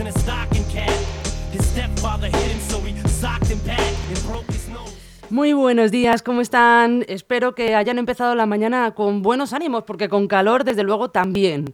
[0.00, 0.90] in a stocking cap.
[1.52, 4.94] His stepfather hit him, so he socked him back and broke his nose.
[5.30, 7.04] Muy buenos días, ¿cómo están?
[7.08, 11.66] Espero que hayan empezado la mañana con buenos ánimos, porque con calor, desde luego, también.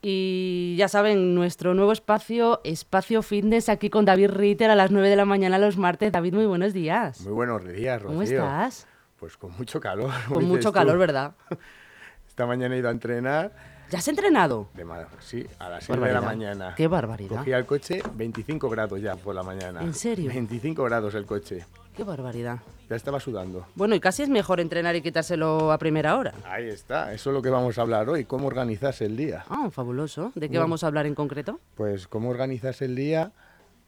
[0.00, 5.08] Y ya saben, nuestro nuevo espacio, Espacio Fitness, aquí con David Ritter a las 9
[5.08, 6.10] de la mañana los martes.
[6.10, 7.20] David, muy buenos días.
[7.20, 8.08] Muy buenos días, Rocío.
[8.08, 8.86] ¿Cómo estás?
[9.18, 10.10] Pues con mucho calor.
[10.32, 10.74] Con mucho tú.
[10.74, 11.34] calor, ¿verdad?
[12.28, 13.52] Esta mañana he ido a entrenar,
[13.92, 14.68] ¿Ya has entrenado?
[14.72, 16.74] de ma- sí, a las 6 de la mañana.
[16.74, 17.36] Qué barbaridad.
[17.36, 19.82] Cogí al coche 25 grados ya por la mañana.
[19.82, 20.28] ¿En serio?
[20.28, 21.66] 25 grados el coche.
[21.94, 22.60] Qué barbaridad.
[22.88, 23.66] Ya estaba sudando.
[23.74, 26.32] Bueno, y casi es mejor entrenar y quitárselo a primera hora.
[26.46, 29.44] Ahí está, eso es lo que vamos a hablar hoy, cómo organizarse el día.
[29.50, 30.32] Ah, fabuloso.
[30.34, 30.60] ¿De qué Bueno.
[30.62, 31.60] vamos a hablar en concreto?
[31.74, 33.32] Pues cómo organizarse el día,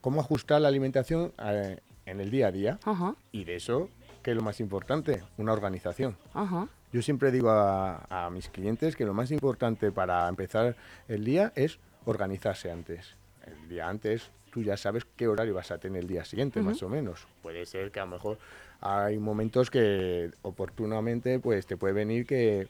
[0.01, 2.79] cómo ajustar la alimentación eh, en el día a día.
[2.85, 3.89] Ajá, Y de eso,
[4.21, 5.23] ¿qué es lo más importante?
[5.37, 6.15] Una organización.
[6.35, 6.67] ajá.
[6.95, 10.77] Yo siempre digo a, a mis clientes que lo más importante para empezar
[11.09, 13.17] el día es organizarse antes.
[13.45, 16.81] El día antes tú ya sabes qué horario vas a tener el día siguiente, más
[16.83, 17.27] o menos.
[17.41, 18.37] Puede ser que a lo mejor
[18.79, 22.69] hay momentos que oportunamente pues te puede venir que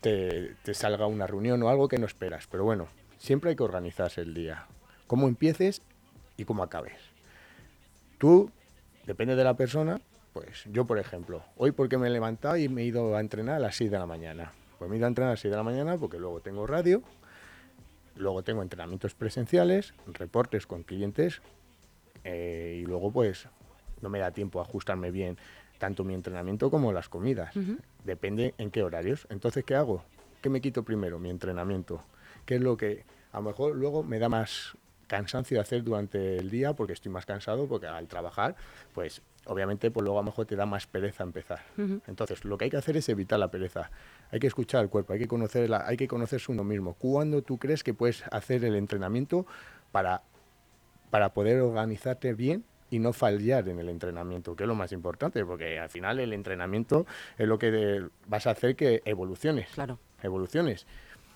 [0.00, 2.48] te, te salga una reunión o algo que no esperas.
[2.48, 4.66] Pero bueno, siempre hay que organizarse el día.
[5.06, 5.80] Cómo empieces
[6.36, 6.98] y cómo acabes.
[8.18, 8.50] Tú,
[9.06, 10.00] depende de la persona,
[10.32, 13.56] pues yo, por ejemplo, hoy porque me he levantado y me he ido a entrenar
[13.56, 14.52] a las 6 de la mañana.
[14.78, 16.66] Pues me he ido a entrenar a las 6 de la mañana porque luego tengo
[16.66, 17.02] radio,
[18.16, 21.42] luego tengo entrenamientos presenciales, reportes con clientes
[22.24, 23.48] eh, y luego pues
[24.00, 25.36] no me da tiempo a ajustarme bien
[25.80, 27.54] tanto mi entrenamiento como las comidas.
[28.04, 29.26] Depende en qué horarios.
[29.30, 30.04] Entonces, ¿qué hago?
[30.42, 31.18] ¿Qué me quito primero?
[31.18, 32.02] Mi entrenamiento.
[32.44, 36.36] ¿Qué es lo que a lo mejor luego me da más cansancio de hacer durante
[36.36, 38.54] el día porque estoy más cansado, porque al trabajar,
[38.94, 41.60] pues obviamente pues luego a lo mejor te da más pereza empezar.
[42.06, 43.90] Entonces, lo que hay que hacer es evitar la pereza.
[44.30, 46.94] Hay que escuchar al cuerpo, hay que conocer la, hay que conocerse uno mismo.
[46.94, 49.46] ¿Cuándo tú crees que puedes hacer el entrenamiento
[49.92, 50.22] para
[51.10, 55.44] para poder organizarte bien y no fallar en el entrenamiento, que es lo más importante,
[55.44, 57.04] porque al final el entrenamiento
[57.36, 59.68] es lo que de- vas a hacer que evoluciones.
[59.70, 59.98] Claro.
[60.22, 60.86] Evoluciones.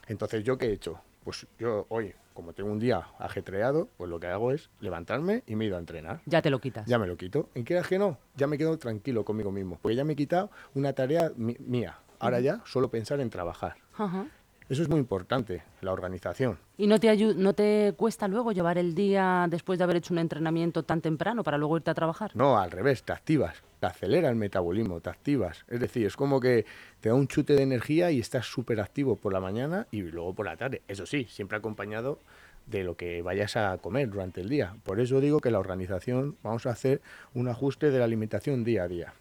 [0.07, 1.01] Entonces, ¿yo qué he hecho?
[1.25, 5.57] Pues yo hoy, como tengo un día ajetreado, pues lo que hago es levantarme y
[5.57, 6.21] me he ido a entrenar.
[6.27, 6.87] Ya te lo quitas.
[6.87, 7.49] Ya me lo quito.
[7.55, 8.19] ¿En qué que no?
[8.37, 11.99] Ya me quedo tranquilo conmigo mismo, porque ya me he quitado una tarea mía.
[12.19, 13.77] Ahora ya solo pensar en trabajar.
[13.97, 14.27] Ajá.
[14.67, 16.59] Eso es muy importante, la organización.
[16.79, 20.19] ¿Y no te, no te cuesta luego llevar el día después de haber hecho un
[20.19, 22.31] entrenamiento tan temprano para luego irte a trabajar?
[22.35, 25.67] No, al revés, te activas, te acelera el metabolismo, te activas.
[25.69, 26.65] Es decir, es como que
[27.01, 30.35] te da un chute de energía y estás súper activo por la mañana y luego
[30.35, 30.81] por la tarde.
[30.89, 32.19] Eso sí, siempre acompañado
[32.65, 34.77] de lo que vayas a comer durante el día.
[34.85, 37.03] Por eso digo que la organización, vamos a hacer
[37.35, 39.13] un ajuste de la alimentación día a día.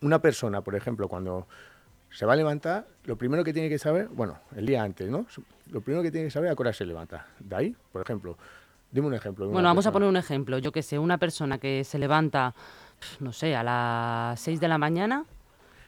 [0.00, 1.46] Una persona, por ejemplo, cuando
[2.14, 5.26] se va a levantar, lo primero que tiene que saber, bueno, el día antes, ¿no?
[5.70, 7.26] Lo primero que tiene que saber es a qué hora se levanta.
[7.40, 8.38] De ahí, por ejemplo,
[8.92, 9.48] dime un ejemplo.
[9.48, 10.58] Bueno, vamos a poner un ejemplo.
[10.58, 12.54] Yo que sé, una persona que se levanta,
[13.18, 15.24] no sé, a las 6 de la mañana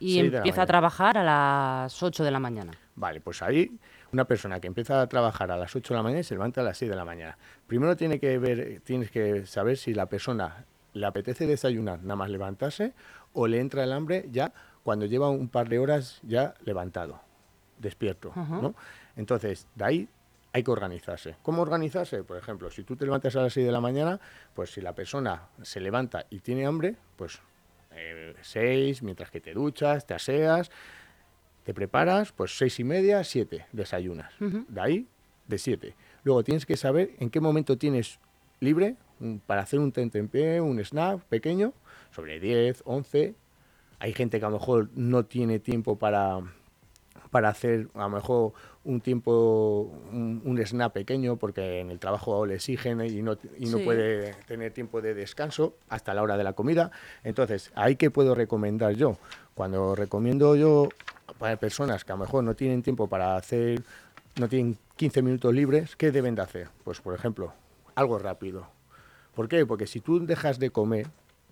[0.01, 2.73] y empieza a trabajar a las 8 de la mañana.
[2.97, 3.71] Vale, pues ahí
[4.11, 6.59] una persona que empieza a trabajar a las 8 de la mañana y se levanta
[6.59, 7.37] a las 6 de la mañana.
[7.67, 12.29] Primero tiene que ver, tienes que saber si la persona le apetece desayunar nada más
[12.29, 12.93] levantarse
[13.31, 14.51] o le entra el hambre ya
[14.87, 17.19] cuando lleva un par de horas ya levantado,
[17.77, 18.31] despierto,
[18.61, 18.73] ¿no?
[19.17, 20.09] Entonces, de ahí
[20.53, 21.35] hay que organizarse.
[21.43, 22.23] ¿Cómo organizarse?
[22.23, 24.17] Por ejemplo, si tú te levantas a las 6 de la mañana,
[24.55, 27.41] pues si la persona se levanta y tiene hambre, pues
[28.43, 30.71] 6, mientras que te duchas, te aseas,
[31.65, 34.31] te preparas, pues seis y media, siete, desayunas.
[34.73, 35.07] De ahí,
[35.47, 35.95] de siete.
[36.23, 38.19] Luego tienes que saber en qué momento tienes
[38.61, 41.73] libre un- para hacer un tentempié, un snack pequeño,
[42.11, 43.35] sobre 10, 11.
[43.99, 46.39] Hay gente que a lo mejor no tiene tiempo para,
[47.31, 48.53] para hacer a lo mejor
[48.83, 53.65] un tiempo, un, un snack pequeño, porque en el trabajo le exigen y no, y
[53.65, 53.83] no Sí.
[53.83, 56.91] puede tener tiempo de descanso hasta la hora de la comida.
[57.23, 59.17] Entonces, ahí que puedo recomendar yo.
[59.55, 60.89] Cuando recomiendo yo
[61.39, 63.81] para personas que a lo mejor no tienen tiempo para hacer,
[64.39, 66.69] no tienen 15 minutos libres, ¿qué deben de hacer?
[66.83, 67.51] Pues, por ejemplo,
[67.95, 68.67] algo rápido.
[69.35, 69.65] ¿Por qué?
[69.65, 71.07] Porque si tú dejas de comer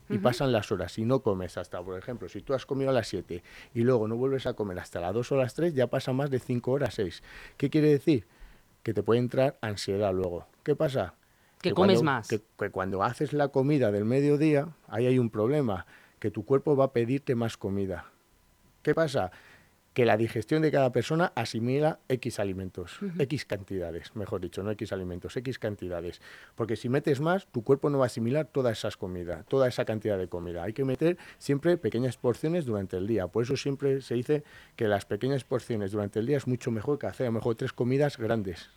[0.09, 2.93] y pasan las horas y no comes hasta, por ejemplo, si tú has comido a
[2.93, 3.43] las 7
[3.73, 6.29] y luego no vuelves a comer hasta las 2 o las 3, ya pasan más
[6.29, 7.23] de 5 horas, 6.
[7.57, 8.25] ¿Qué quiere decir?
[8.83, 10.47] Que te puede entrar ansiedad luego.
[10.63, 11.15] ¿Qué pasa?
[11.61, 12.27] Que comes cuando- más.
[12.27, 15.85] Que, que cuando haces la comida del mediodía, ahí hay un problema,
[16.19, 18.05] que tu cuerpo va a pedirte más comida.
[18.83, 19.31] ¿Qué pasa?
[19.95, 24.93] Que la digestión de cada persona asimila X alimentos, X cantidades, mejor dicho, no X
[24.93, 26.21] alimentos, X cantidades.
[26.53, 29.85] Porque si metes más, tu cuerpo no va a asimilar todas esas comidas, toda esa
[29.85, 30.63] cantidad de comida.
[30.63, 33.25] Hay que meter siempre pequeñas porciones durante el día.
[33.25, 34.43] Por eso siempre se dice
[34.75, 37.55] que las pequeñas porciones durante el día es mucho mejor que hacer a lo mejor
[37.55, 38.69] tres comidas grandes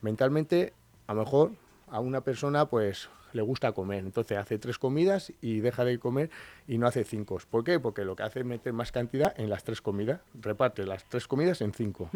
[0.00, 0.72] mentalmente,
[1.06, 1.52] a lo mejor
[1.90, 6.30] a una persona pues le gusta comer, entonces hace tres comidas y deja de comer
[6.66, 7.38] y no hace cinco.
[7.50, 7.78] ¿Por qué?
[7.78, 11.26] Porque lo que hace es meter más cantidad en las tres comidas, reparte las tres
[11.28, 12.10] comidas en cinco.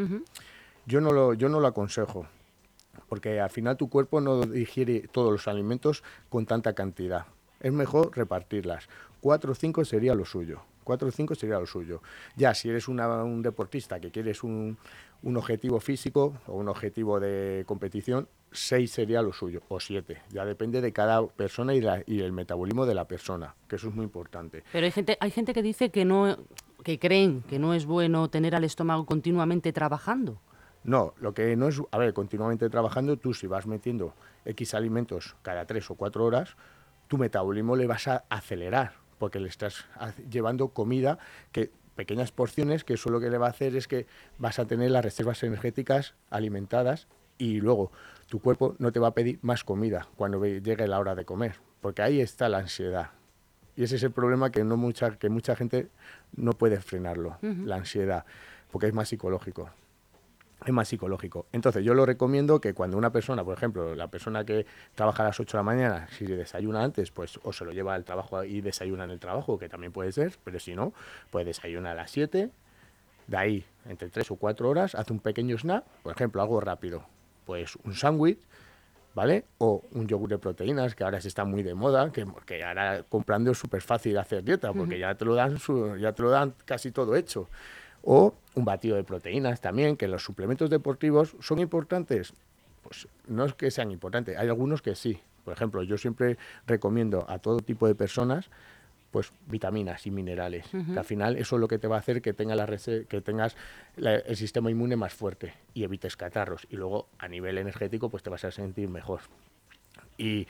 [0.87, 2.27] Yo no lo, yo no lo aconsejo,
[3.09, 7.27] porque al final tu cuerpo no digiere todos los alimentos con tanta cantidad.
[7.61, 8.89] Es mejor repartirlas.
[9.21, 10.63] Cuatro o cinco sería lo suyo.
[10.83, 12.03] Cuatro o cinco sería lo suyo.
[12.37, 14.77] Ya, si eres una- un deportista que quieres un,
[15.23, 20.21] un objetivo físico o un objetivo de competición, seis sería lo suyo, o siete.
[20.31, 23.89] Ya depende de cada persona y, la- y el metabolismo de la persona, que eso
[23.89, 24.65] es muy importante.
[24.73, 26.37] Pero hay gente, hay gente que dice que no,
[26.85, 30.41] que creen que no es bueno tener al estómago continuamente trabajando.
[30.85, 34.15] No, lo que no es, a ver, continuamente trabajando, tú si vas metiendo
[34.45, 36.57] X alimentos cada tres o cuatro horas,
[37.07, 39.85] tu metabolismo le vas a acelerar, porque le estás
[40.29, 41.19] llevando comida
[41.53, 44.06] que pequeñas porciones que eso lo que le va a hacer es que
[44.39, 47.09] vas a tener las reservas energéticas alimentadas
[47.39, 47.91] y luego
[48.29, 51.56] tu cuerpo no te va a pedir más comida cuando llegue la hora de comer,
[51.81, 53.11] porque ahí está la ansiedad.
[53.77, 55.89] Y ese es el problema que no mucha que mucha gente
[56.37, 58.25] no puede frenarlo, la ansiedad,
[58.71, 59.71] porque es más psicológico
[60.67, 61.47] es más psicológico.
[61.53, 65.26] Entonces, yo lo recomiendo que cuando una persona, por ejemplo, la persona que trabaja a
[65.26, 68.44] las 8 de la mañana, si desayuna antes, pues o se lo lleva al trabajo
[68.44, 70.93] y desayuna en el trabajo, que también puede ser, pero si no,
[71.31, 72.50] pues desayuna a las 7,
[73.26, 77.05] de ahí, entre 3 o 4 horas, hace un pequeño snack, por ejemplo, algo rápido,
[77.47, 78.38] pues un sándwich,
[79.15, 79.44] ¿vale?
[79.58, 83.05] O un yogur de proteínas, que ahora se está muy de moda, que, que ahora
[83.08, 86.31] comprando es súper fácil hacer dieta, porque ya, te lo dan su- ya te lo
[86.31, 87.49] dan casi todo hecho.
[88.03, 92.33] O un batido de proteínas también, que los suplementos deportivos son importantes.
[92.83, 95.21] Pues no es que sean importantes, hay algunos que sí.
[95.45, 98.51] Por ejemplo, yo siempre recomiendo a todo tipo de personas
[99.11, 102.23] pues vitaminas y minerales, que al final eso es lo que te va a hacer
[102.23, 103.57] que, tenga la que tengas
[103.97, 106.67] la- el sistema inmune más fuerte y evites catarros.
[106.71, 109.21] Y luego a nivel energético pues te vas a sentir mejor.
[110.17, 110.47] Y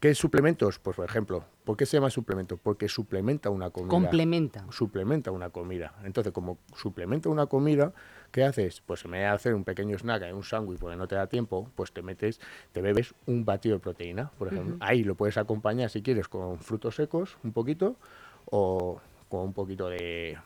[0.00, 0.78] ¿qué suplementos?
[0.78, 2.56] Pues por ejemplo, ¿por qué se llama suplemento?
[2.56, 4.64] Porque suplementa una comida Complementa.
[4.70, 5.94] suplementa una comida.
[6.04, 7.92] Entonces, como suplementa una comida,
[8.30, 8.82] ¿qué haces?
[8.84, 11.70] Pues en vez de hacer un pequeño snack, un sándwich, porque no te da tiempo,
[11.74, 12.40] pues te metes,
[12.72, 14.76] te bebes un batido de proteína, por ejemplo.
[14.80, 17.96] Ahí lo puedes acompañar, si quieres, con frutos secos, un poquito,
[18.46, 20.38] o con un poquito de,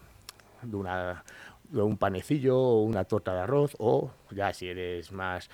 [0.62, 1.25] de una
[1.70, 5.49] de un panecillo o una torta de arroz, o ya si eres más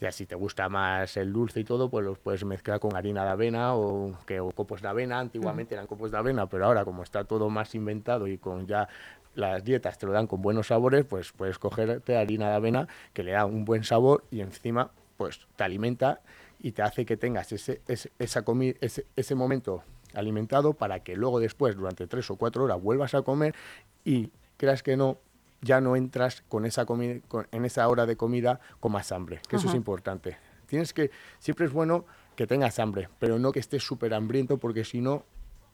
[0.00, 3.24] ya si te gusta más el dulce y todo, pues los puedes mezclar con harina
[3.24, 5.18] de avena o, que, o copos de avena.
[5.20, 8.88] Antiguamente eran copos de avena, pero ahora como está todo más inventado y con ya
[9.34, 13.22] las dietas te lo dan con buenos sabores, pues puedes cogerte harina de avena que
[13.22, 16.20] le da un buen sabor y encima pues te alimenta
[16.60, 19.82] y te hace que tengas ese, ese, esa comi- ese, ese momento
[20.14, 23.54] alimentado para que luego después, durante tres o cuatro horas, vuelvas a comer
[24.04, 25.18] y creas que no,
[25.64, 29.40] ya no entras con esa comi- con- en esa hora de comida con más hambre,
[29.48, 30.36] que eso es importante.
[30.66, 32.04] Tienes que, siempre es bueno
[32.36, 35.24] que tengas hambre, pero no que estés súper hambriento porque si no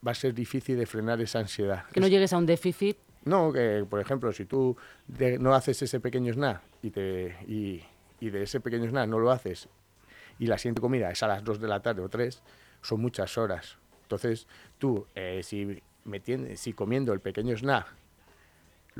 [0.07, 1.85] va a ser difícil de frenar esa ansiedad.
[1.93, 2.97] Que no Es- llegues a un déficit.
[3.25, 4.77] no, que por ejemplo, si tú
[5.07, 7.83] de- no haces ese pequeño snack y, te, y,
[8.21, 9.69] y de ese pequeño snack no lo haces
[10.39, 12.43] y la siguiente comida es a las 2 de la tarde o 3,
[12.83, 13.77] son muchas horas.
[14.03, 14.47] Entonces,
[14.79, 17.87] tú, eh, si, metiendo, si comiendo el pequeño snack,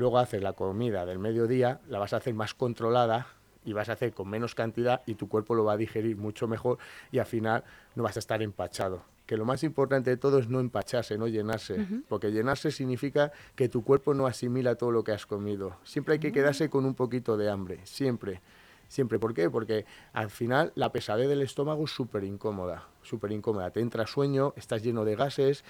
[0.01, 3.27] luego haces la comida del mediodía, la vas a hacer más controlada
[3.63, 6.47] y vas a hacer con menos cantidad y tu cuerpo lo va a digerir mucho
[6.47, 6.79] mejor
[7.11, 7.63] y al final
[7.95, 9.03] no vas a estar empachado.
[9.27, 13.69] Que lo más importante de todo es no empacharse, no llenarse, porque llenarse significa que
[13.69, 15.77] tu cuerpo no asimila todo lo que has comido.
[15.83, 18.41] Siempre hay que quedarse con un poquito de hambre, siempre.
[18.89, 19.49] Siempre, ¿por qué?
[19.49, 23.69] Porque al final la pesadez del estómago es súper incómoda, súper incómoda.
[23.71, 25.63] Te entra sueño, estás lleno de gases,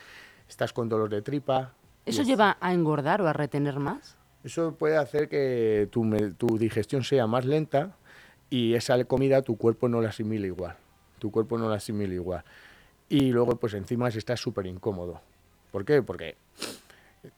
[0.50, 1.74] estás con dolor de tripa.
[2.04, 4.18] ¿Eso es- lleva a engordar o a retener más?
[4.44, 7.96] Eso puede hacer que tu, tu digestión sea más lenta
[8.50, 10.76] y esa comida tu cuerpo no la asimila igual.
[11.20, 12.44] Tu cuerpo no la asimila igual.
[13.10, 15.22] Y luego, pues encima estás súper incómodo.
[15.72, 16.02] ¿Por qué?
[16.02, 16.36] Porque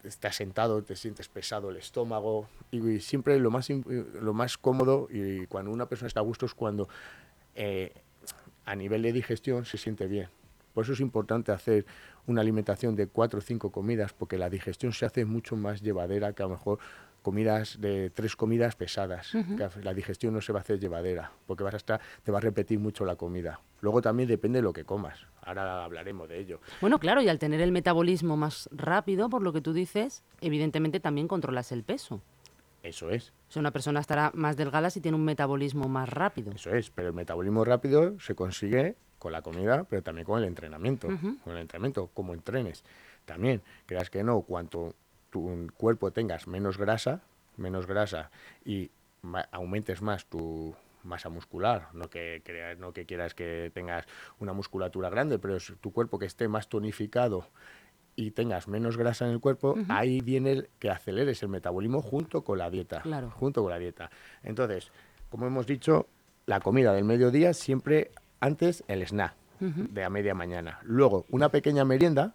[0.04, 5.46] estás sentado, te sientes pesado el estómago y, siempre lo más, lo más cómodo y
[5.48, 6.88] cuando una persona está a gusto es cuando
[7.56, 7.92] eh,
[8.66, 10.30] a nivel de digestión se siente bien.
[10.74, 11.86] Por eso es importante hacer
[12.28, 16.34] una alimentación de cuatro o cinco comidas, porque la digestión se hace mucho más llevadera
[16.34, 16.80] que a lo mejor
[17.22, 19.32] comidas de tres comidas pesadas.
[19.32, 22.38] que la digestión no se va a hacer llevadera, porque vas a estar, te va
[22.38, 23.62] a repetir mucho la comida.
[23.82, 25.26] Luego también depende de lo que comas.
[25.42, 26.60] Ahora hablaremos de ello.
[26.82, 31.00] Bueno, claro, y al tener el metabolismo más rápido, por lo que tú dices, evidentemente
[31.00, 32.22] también controlas el peso.
[32.84, 33.32] Eso es.
[33.50, 36.52] O sea, una persona estará más delgada si tiene un metabolismo más rápido.
[36.52, 40.46] Eso es, pero el metabolismo rápido se consigue con la comida, pero también con el
[40.48, 41.08] entrenamiento.
[41.44, 42.84] Con el entrenamiento, como entrenes.
[43.26, 44.94] También, creas que no, cuanto
[45.30, 47.22] tu cuerpo tengas menos grasa,
[47.58, 48.30] menos grasa
[48.66, 54.06] y ma- aumentes más tu masa muscular, no que, creas- no que quieras que tengas
[54.40, 57.48] una musculatura grande, pero es tu cuerpo que esté más tonificado
[58.16, 62.44] y tengas menos grasa en el cuerpo, ahí viene el que aceleres el metabolismo junto
[62.44, 63.02] con la dieta.
[63.02, 63.32] Claro.
[63.32, 64.12] Junto con la dieta.
[64.44, 64.92] Entonces,
[65.30, 66.08] como hemos dicho,
[66.46, 68.12] la comida del mediodía siempre
[68.44, 70.80] antes el snack de a media mañana.
[70.84, 72.34] Luego, una pequeña merienda,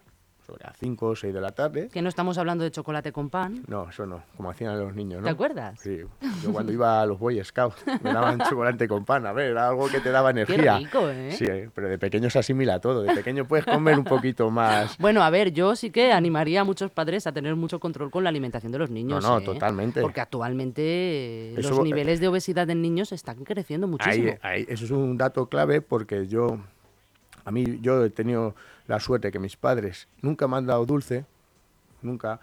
[0.49, 1.89] sobre las 5 o 6 de la tarde.
[1.91, 3.63] Que no estamos hablando de chocolate con pan.
[3.67, 5.25] No, eso no, como hacían los niños, ¿no?
[5.25, 5.79] ¿Te acuerdas?
[5.79, 5.99] Sí,
[6.43, 9.67] yo cuando iba a los Boy Scouts me daban chocolate con pan, a ver, era
[9.69, 10.77] algo que te daba energía.
[10.79, 11.31] rico, ¿eh?
[11.31, 14.97] Sí, pero de pequeño se asimila todo, de pequeño puedes comer un poquito más.
[14.97, 18.23] Bueno, a ver, yo sí que animaría a muchos padres a tener mucho control con
[18.23, 19.23] la alimentación de los niños.
[19.23, 19.45] no, ¿eh?
[19.45, 20.01] totalmente.
[20.01, 24.31] Porque actualmente eh, Eso- los niveles de obesidad en niños están creciendo muchísimo.
[24.41, 26.57] Ahí, ahí, eso es un dato clave porque yo,
[27.45, 28.55] a mí, yo he tenido
[28.89, 31.23] la suerte que mis padres nunca me han dado dulce,
[32.01, 32.39] nunca.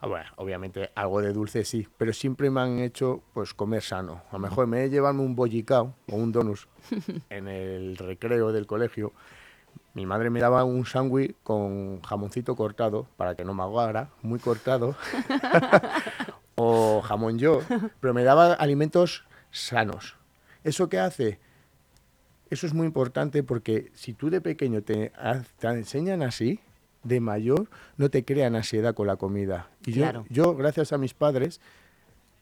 [0.00, 4.22] Ah, bueno, obviamente algo de dulce sí, pero siempre me han hecho pues comer sano.
[4.30, 6.68] A lo mejor me he llevado un bollicao o un donus
[7.30, 9.12] en el recreo del colegio.
[9.94, 14.40] Mi madre me daba un sándwich con jamoncito cortado para que no me ahogara, muy
[14.40, 14.96] cortado,
[16.56, 17.60] o jamón yo,
[18.00, 20.16] pero me daba alimentos sanos.
[20.64, 21.38] ¿Eso qué hace?
[22.50, 25.12] Eso es muy importante porque si tú de pequeño te,
[25.58, 26.60] te enseñan así,
[27.04, 29.68] de mayor no te crean ansiedad con la comida.
[29.86, 30.24] Y yo, Claro.
[30.30, 31.60] yo, gracias a mis padres,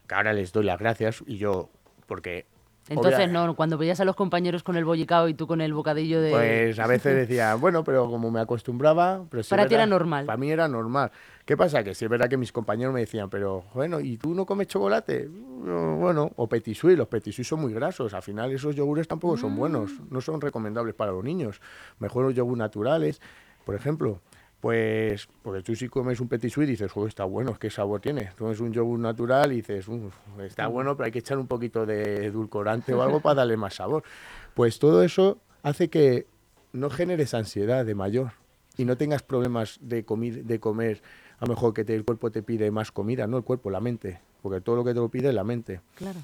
[0.07, 1.69] que ahora les doy las gracias, y yo,
[2.07, 2.45] porque...
[2.89, 5.73] Entonces, obvia- no, cuando veías a los compañeros con el bollicao y tú con el
[5.73, 6.31] bocadillo de...
[6.31, 9.25] Pues a veces decía, bueno, pero como me acostumbraba...
[9.29, 10.25] Pero sí Para ti era normal.
[10.25, 11.11] Para mí era normal.
[11.45, 11.83] ¿Qué pasa?
[11.83, 14.67] Que sí es verdad que mis compañeros me decían, pero bueno, ¿y tú no comes
[14.67, 15.29] chocolate?
[15.29, 18.13] No, Bueno, o petit suisse, los petit suisse son muy grasos.
[18.13, 20.07] Al final esos yogures tampoco son buenos, Mm.
[20.11, 21.61] no son recomendables para los niños.
[21.99, 23.21] Mejor los yogures naturales,
[23.65, 24.21] por ejemplo.
[24.61, 28.31] Pues, porque tú si comes un petit suisse dices, "Joder, está bueno, ¿qué sabor tiene?
[28.35, 31.45] Tú comes un yogur natural y dices, "Uf, está bueno, pero hay que echar un
[31.47, 34.03] poquito de edulcorante o algo para darle más sabor.
[34.55, 36.25] Pues todo eso hace que
[36.73, 38.31] no generes ansiedad de mayor
[38.75, 41.03] y no tengas problemas de, comi- de comer,
[41.39, 43.79] a lo mejor que te- el cuerpo te pide más comida, no el cuerpo, la
[43.79, 45.81] mente, porque todo lo que te lo pide es la mente.
[45.95, 46.19] Claro.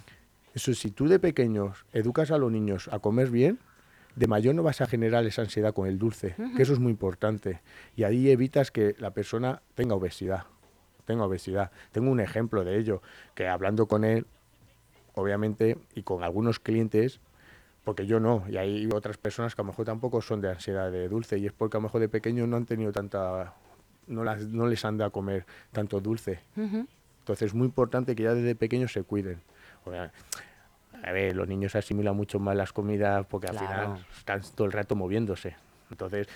[0.55, 3.59] Eso, si tú de pequeños educas a los niños a comer bien,
[4.15, 6.91] de mayor no vas a generar esa ansiedad con el dulce, que eso es muy
[6.91, 7.61] importante.
[7.95, 10.45] Y ahí evitas que la persona tenga obesidad.
[11.05, 11.71] Tenga obesidad.
[11.91, 13.01] Tengo un ejemplo de ello,
[13.35, 14.25] que hablando con él,
[15.15, 17.19] obviamente, y con algunos clientes,
[17.83, 20.91] porque yo no, y hay otras personas que a lo mejor tampoco son de ansiedad
[20.91, 23.53] de dulce, y es porque a lo mejor de pequeño no han tenido tanta,
[24.07, 26.39] no, las, no les han dado a comer tanto dulce.
[26.55, 29.41] Entonces es muy importante que ya desde pequeños se cuiden.
[31.03, 33.93] A ver, los niños asimilan mucho más las comidas porque al Claro.
[33.95, 35.55] final están todo el rato moviéndose.
[35.91, 36.27] Entonces,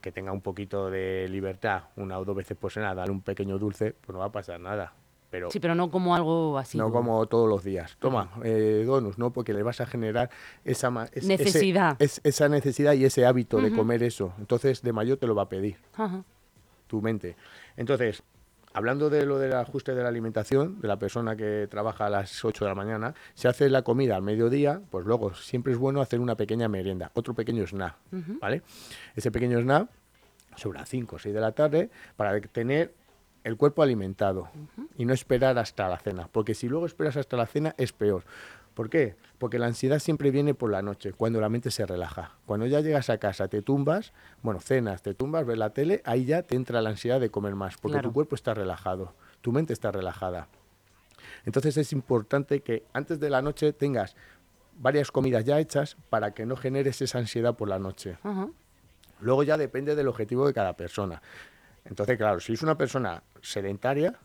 [0.00, 3.58] que tenga un poquito de libertad, una o dos veces por semana, darle un pequeño
[3.58, 4.92] dulce, pues no va a pasar nada.
[5.30, 6.78] Pero Sí, pero no como algo así.
[6.78, 7.96] no como todos los días.
[7.98, 9.32] Toma, eh, donuts, ¿no?
[9.32, 10.30] Porque le vas a generar
[10.64, 11.96] esa es- ese- Necesidad.
[12.00, 14.32] es- esa necesidad y ese hábito de comer eso.
[14.38, 16.22] Entonces, de mayor te lo va a pedir Ajá.
[16.86, 17.34] tu mente.
[17.76, 18.22] Entonces,
[18.72, 22.44] hablando de lo del ajuste de la alimentación, de la persona que trabaja a las
[22.44, 26.00] 8 de la mañana, se hace la comida al mediodía, pues luego siempre es bueno
[26.00, 27.96] hacer una pequeña merienda, otro pequeño snack,
[28.40, 28.62] ¿vale?
[29.14, 29.88] Ese pequeño snack
[30.56, 32.92] sobre las 5 o 6 de la tarde para tener
[33.44, 34.48] el cuerpo alimentado
[34.98, 38.24] y no esperar hasta la cena, porque si luego esperas hasta la cena es peor.
[38.76, 39.16] ¿Por qué?
[39.38, 42.32] Porque la ansiedad siempre viene por la noche, cuando la mente se relaja.
[42.44, 46.26] Cuando ya llegas a casa, te tumbas, bueno, cenas, te tumbas, ves la tele, ahí
[46.26, 48.10] ya te entra la ansiedad de comer más, porque Claro.
[48.10, 50.48] tu cuerpo está relajado, tu mente está relajada.
[51.46, 54.14] Entonces es importante que antes de la noche tengas
[54.78, 58.18] varias comidas ya hechas para que no generes esa ansiedad por la noche.
[59.20, 61.22] Luego ya depende del objetivo de cada persona.
[61.86, 64.18] Entonces, claro, si es una persona sedentaria,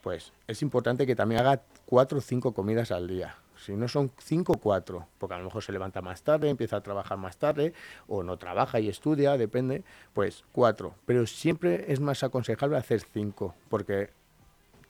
[0.00, 3.34] pues es importante que también haga cuatro o cinco comidas al día.
[3.58, 6.82] Si no son cinco, cuatro, porque a lo mejor se levanta más tarde, empieza a
[6.82, 7.72] trabajar más tarde,
[8.06, 9.82] o no trabaja y estudia, depende,
[10.12, 10.94] pues cuatro.
[11.06, 14.10] Pero siempre es más aconsejable hacer cinco, porque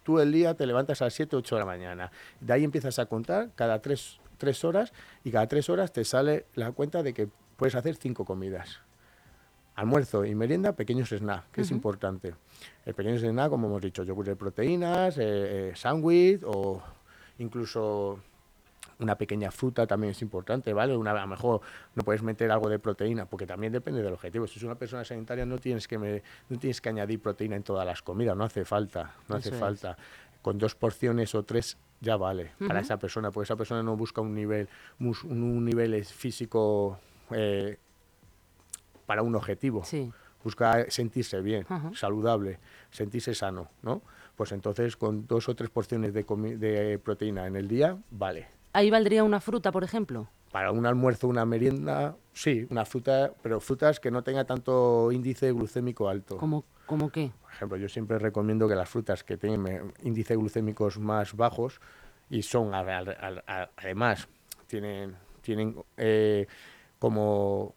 [0.03, 2.13] tú el día te levantas a las 7, 8 de la mañana.
[2.41, 4.93] De ahí empiezas a contar cada tres, tres horas
[5.25, 8.81] y cada tres horas te sale la cuenta de que puedes hacer cinco comidas.
[9.75, 12.35] Almuerzo y merienda, pequeños snacks, que es importante.
[12.87, 16.83] El pequeño snack, como hemos dicho, yogur de proteínas, eh, eh, sándwich o
[17.39, 18.21] incluso
[18.99, 20.97] una pequeña fruta también es importante, ¿vale?
[20.97, 21.61] Una, a lo mejor
[21.95, 24.47] no puedes meter algo de proteína, porque también depende del objetivo.
[24.47, 27.63] Si es una persona sanitaria no tienes que, me- no tienes que añadir proteína en
[27.63, 29.55] todas las comidas, no hace falta, no hace es.
[29.57, 29.97] falta.
[30.43, 34.21] Con dos porciones o tres ya vale para esa persona, porque esa persona no busca
[34.21, 34.69] un nivel,
[35.01, 36.99] un, un nivel físico
[37.33, 37.79] eh,
[39.07, 40.11] para un objetivo Sí.
[40.43, 42.59] busca sentirse bien, saludable,
[42.91, 44.03] sentirse sano, ¿no?
[44.37, 48.47] Pues entonces con dos o tres porciones de, de proteína en el día, vale.
[48.77, 50.29] Ahí valdría una fruta, por ejemplo.
[50.53, 55.51] para un almuerzo, una merienda, sí, una fruta, pero frutas que no tenga tanto índice
[55.53, 56.37] glucémico alto.
[56.39, 57.31] ¿Cómo, cómo qué?
[57.43, 61.81] Por ejemplo, yo siempre recomiendo que las frutas que tienen índices glucémicos más bajos
[62.31, 64.29] y son a- a- a- a- además
[64.67, 66.47] tienen tienen eh,
[66.99, 67.75] como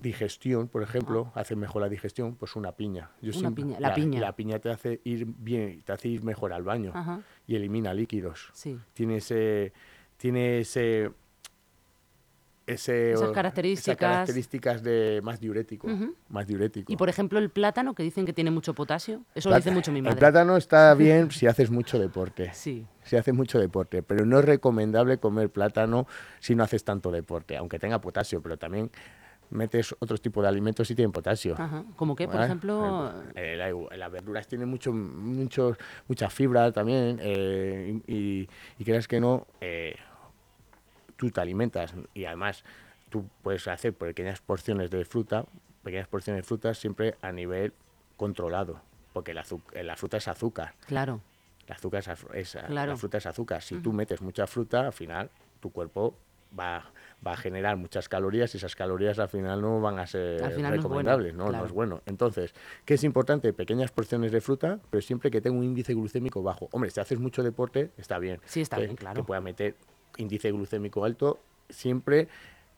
[0.00, 3.10] digestión, por ejemplo, hacen mejor la digestión, pues una piña.
[3.22, 4.20] Yo Una piña, la piña.
[4.20, 7.20] La piña te hace ir bien, te hace ir mejor al baño Ajá.
[7.46, 8.50] y elimina líquidos.
[8.52, 8.78] Sí.
[8.94, 9.72] Tiene ese
[10.16, 11.10] tiene ese
[12.66, 13.96] ese Esas características.
[13.96, 15.86] características de más diurético,
[16.30, 16.92] más diurético.
[16.92, 19.22] Y por ejemplo, el plátano, que dicen que tiene mucho potasio.
[19.36, 20.14] Eso lo dice Plata- mucho mi madre.
[20.14, 22.50] El plátano está bien si haces mucho deporte.
[22.54, 22.84] Sí.
[23.04, 26.08] Si haces mucho deporte, pero no es recomendable comer plátano
[26.40, 28.90] si no haces tanto deporte, aunque tenga potasio, pero también
[29.48, 31.54] metes otros tipos de alimentos si tienen potasio.
[31.56, 31.84] Ajá.
[31.94, 32.46] ¿Como qué, por ¿vale?
[32.46, 33.12] ejemplo?
[33.36, 35.76] Eh, la- las verduras tienen mucho, mucho,
[36.08, 39.94] mucha fibra también eh, y, y creas que no, eh,
[41.16, 42.64] tú te alimentas y además
[43.10, 45.44] tú puedes hacer pequeñas porciones de fruta,
[45.82, 47.72] pequeñas porciones de fruta siempre a nivel
[48.16, 48.80] controlado,
[49.12, 50.74] porque la, fruta es azúcar.
[50.86, 51.20] Claro.
[51.68, 52.92] La, azúcar es, az- es- Claro.
[52.92, 53.62] la fruta es azúcar.
[53.62, 55.30] Si tú metes mucha fruta, al final
[55.60, 56.16] tu cuerpo
[56.58, 56.84] va,
[57.26, 60.50] va a generar muchas calorías y esas calorías al final no van a ser final
[60.50, 61.58] no es bueno, recomendables, no, claro.
[61.58, 62.02] no es bueno.
[62.06, 62.54] Entonces,
[62.84, 63.52] ¿qué es importante?
[63.52, 66.68] Pequeñas porciones de fruta, pero siempre que tenga un índice glucémico bajo.
[66.72, 68.40] Hombre, si haces mucho deporte, está bien.
[68.44, 69.20] Sí, está que, bien, claro.
[69.22, 69.74] Que pueda meter
[70.16, 72.28] índice glucémico alto, siempre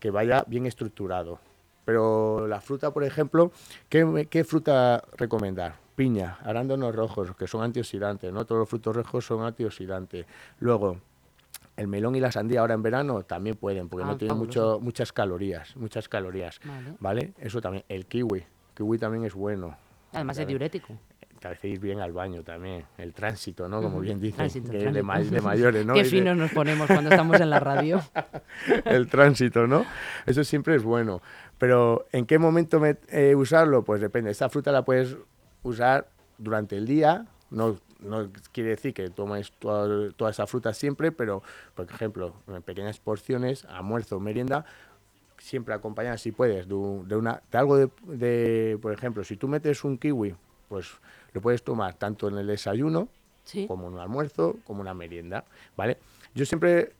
[0.00, 1.38] que vaya bien estructurado.
[1.84, 3.50] Pero la fruta, por ejemplo,
[3.88, 5.76] ¿qué, fruta recomendar?
[5.96, 8.44] Piña, arándanos rojos, que son antioxidantes, ¿no?
[8.44, 10.26] Todos los frutos rojos son antioxidantes.
[10.60, 10.98] Luego,
[11.76, 14.60] el melón y la sandía ahora en verano también pueden, porque Ah, no tienen fabuloso.
[14.74, 16.94] mucho, muchas calorías, muchas calorías, Vale.
[17.00, 17.32] ¿vale?
[17.38, 17.84] Eso también.
[17.88, 19.76] El kiwi, kiwi también es bueno.
[20.12, 20.94] Además es diurético.
[21.44, 22.84] Hace ir bien al baño también.
[22.96, 23.80] El tránsito, ¿no?
[23.80, 25.34] Como bien dicen, tránsito, que es de, tránsito.
[25.36, 25.94] de mayores, ¿no?
[25.94, 28.00] Qué Y de- finos nos ponemos cuando estamos en la radio.
[28.84, 29.84] el tránsito, ¿no?
[30.26, 31.20] Eso siempre es bueno.
[31.58, 33.82] Pero ¿en qué momento me- eh, usarlo?
[33.84, 34.30] Pues depende.
[34.30, 35.16] Esta fruta la puedes
[35.62, 37.26] usar durante el día.
[37.50, 41.42] No, no quiere decir que tomes toda, toda esa fruta siempre, pero,
[41.74, 44.64] por ejemplo, en pequeñas porciones, almuerzo, merienda,
[45.38, 49.82] siempre acompañar, si puedes, de una, de algo de, de, por ejemplo, si tú metes
[49.84, 50.34] un kiwi,
[50.68, 50.90] pues
[51.32, 53.08] lo puedes tomar tanto en el desayuno
[53.44, 53.66] Sí.
[53.66, 55.44] como un almuerzo, como una merienda,
[55.76, 55.96] ¿vale?
[56.34, 56.92] Yo siempre,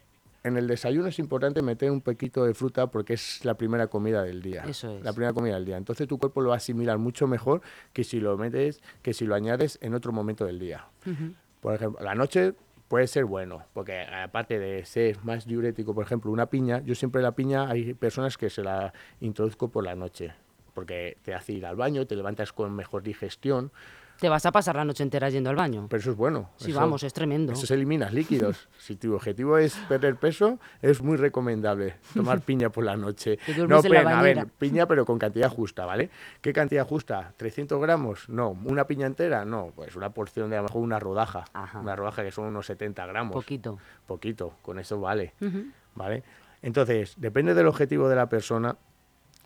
[0.45, 4.23] en el desayuno es importante meter un poquito de fruta porque es la primera comida
[4.23, 4.65] del día.
[4.67, 5.05] Eso es.
[5.05, 5.77] La primera comida del día.
[5.77, 7.61] Entonces tu cuerpo lo va a asimilar mucho mejor
[7.93, 10.87] que si lo metes, que si lo añades en otro momento del día.
[11.07, 11.35] Ujú.
[11.61, 12.55] Por ejemplo, la noche
[12.89, 17.21] puede ser bueno, porque aparte de ser más diurético, por ejemplo, una piña, yo siempre
[17.21, 20.33] la piña hay personas que se la introduzco por la noche,
[20.73, 23.71] porque te hace ir al baño, te levantas con mejor digestión,
[24.19, 25.87] Te vas a pasar la noche entera yendo al baño.
[25.89, 26.51] pero eso es bueno.
[26.57, 27.53] Sí, eso- vamos, es tremendo.
[27.53, 28.69] Eso se eliminas líquidos.
[28.79, 33.39] si tu objetivo es perder peso, es muy recomendable tomar piña por la noche.
[33.69, 36.11] La pero, a ver, piña pero con cantidad justa, ¿vale?
[36.41, 37.33] ¿Qué cantidad justa?
[37.39, 38.29] ¿300 gramos?
[38.29, 38.51] No.
[38.65, 39.45] ¿Una piña entera?
[39.45, 39.73] No.
[39.75, 41.45] Pues una porción de a lo mejor una rodaja.
[41.53, 41.79] Ajá.
[41.79, 43.35] Una rodaja que son unos 70 gramos.
[43.35, 43.79] Poquito.
[44.07, 45.35] Poquito, con eso vale.
[45.95, 46.23] ¿Vale?
[46.63, 48.77] Entonces, depende del objetivo de la persona,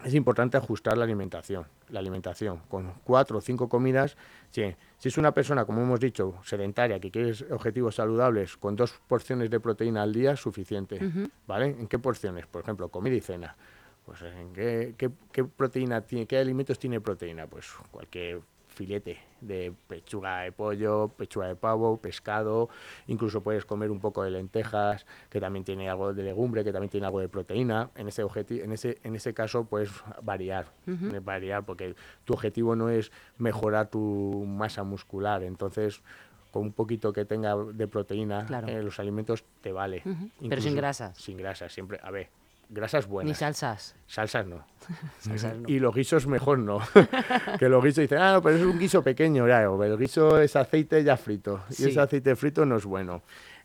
[0.04, 1.66] es importante ajustar la alimentación.
[1.90, 4.16] La alimentación, con cuatro o cinco comidas,
[4.50, 4.62] si,
[4.98, 9.50] si es una persona, como hemos dicho, sedentaria, que quiere objetivos saludables, con dos porciones
[9.50, 10.98] de proteína al día es suficiente.
[11.46, 11.66] ¿Vale?
[11.66, 12.46] ¿En qué porciones?
[12.46, 13.56] Por ejemplo, comida y cena.
[14.04, 18.40] Pues en qué, qué- qué proteína tiene, qué alimentos tiene proteína, pues cualquier
[18.72, 22.68] filete de pechuga de pollo, pechuga de pavo, pescado,
[23.06, 26.90] incluso puedes comer un poco de lentejas, que también tiene algo de legumbre, que también
[26.90, 27.90] tiene algo de proteína.
[27.96, 29.90] En ese en ese, en ese caso puedes
[30.22, 36.02] variar, eh, variar, porque tu objetivo no es mejorar tu masa muscular, entonces
[36.50, 38.68] con un poquito que tenga de proteína Claro.
[38.68, 40.02] en los alimentos te vale.
[40.48, 41.16] Pero sin grasas.
[41.18, 41.98] Sin grasas, siempre.
[42.02, 42.28] A ver,
[42.72, 43.30] grasas buenas.
[43.30, 43.94] Ni salsas.
[44.06, 44.64] Salsas no.
[45.20, 45.68] Salsas no.
[45.68, 46.80] Y los guisos mejor no.
[47.58, 50.40] que los guisos dicen, ah, no, pero es un guiso pequeño, ya, o el guiso
[50.40, 51.60] es aceite ya frito.
[51.78, 53.22] Y ese aceite frito no es bueno.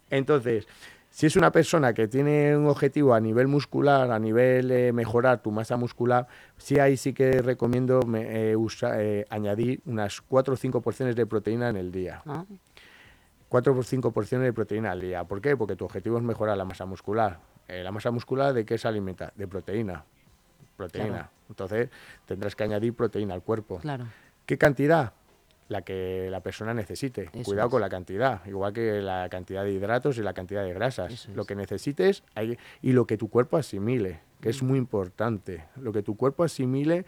[0.10, 0.68] Entonces,
[1.10, 5.42] si es una persona que tiene un objetivo a nivel muscular, a nivel eh, mejorar
[5.42, 10.54] tu masa muscular, sí ahí sí que recomiendo me- eh, usa- eh, añadir unas 4
[10.54, 12.22] o 5 porciones de proteína en el día.
[12.26, 12.46] Ah,
[13.50, 15.24] 4 o 5 porciones de proteína al día.
[15.24, 15.56] ¿Por qué?
[15.58, 17.40] Porque tu objetivo es mejorar la masa muscular.
[17.68, 19.32] Eh, ¿La masa muscular de qué se alimenta?
[19.36, 20.04] De proteína.
[20.76, 21.08] Proteína.
[21.10, 21.30] Claro.
[21.50, 21.90] Entonces
[22.26, 23.80] tendrás que añadir proteína al cuerpo.
[23.80, 24.06] Claro.
[24.46, 25.14] ¿Qué cantidad?
[25.70, 27.30] La que la persona necesite.
[27.34, 27.72] Eso Cuidado es.
[27.72, 31.12] con la cantidad, igual que la cantidad de hidratos y la cantidad de grasas.
[31.12, 31.48] Eso Lo es.
[31.48, 34.52] que necesites hay- y lo que tu cuerpo asimile, que Mm.
[34.52, 35.66] es muy importante.
[35.76, 37.06] Lo que tu cuerpo asimile,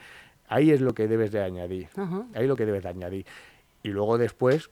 [0.50, 1.88] ahí es lo que debes de añadir.
[1.96, 2.26] Ajá.
[2.36, 3.26] Ahí lo que debes de añadir.
[3.82, 4.70] Y luego después,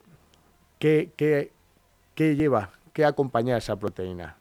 [0.79, 1.51] ¿qué, qué,
[2.13, 2.71] qué lleva?
[2.91, 4.35] ¿Qué acompaña esa proteína?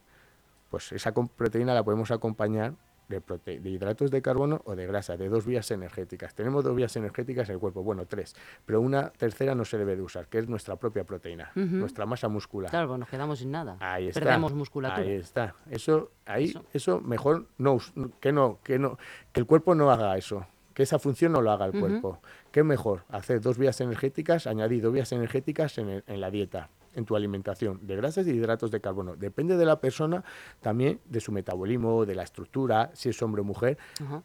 [0.69, 2.73] Pues esa proteína la podemos acompañar
[3.07, 6.35] de, prote- de hidratos de carbono o de grasa, de dos vías energéticas.
[6.35, 9.95] Tenemos dos vías energéticas en el cuerpo, bueno, tres, pero una tercera no se debe
[9.95, 12.69] de usar, que es nuestra propia proteína, nuestra masa muscular.
[12.69, 13.77] Claro, pues nos quedamos sin nada.
[13.79, 14.19] Ahí está.
[14.19, 15.01] Perdemos musculatura.
[15.07, 15.55] Ahí está.
[15.69, 16.65] Eso, ahí, Eso.
[16.73, 17.77] eso, mejor no,
[18.19, 18.97] que no, que no,
[19.31, 20.45] que el cuerpo no haga eso.
[20.73, 22.19] Que esa función no lo haga el cuerpo.
[22.51, 23.03] ¿Qué mejor?
[23.09, 27.15] Hacer dos vías energéticas, añadir dos vías energéticas en, el- en la dieta, en tu
[27.15, 29.15] alimentación, de grasas y hidratos de carbono.
[29.15, 30.23] Depende de la persona,
[30.61, 33.77] también de su metabolismo, de la estructura, si es hombre o mujer,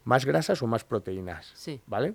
[0.05, 1.53] más grasas o más proteínas.
[1.55, 1.81] Sí.
[1.87, 2.15] ¿Vale?